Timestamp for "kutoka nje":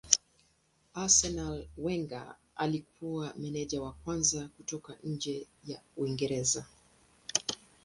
4.57-5.47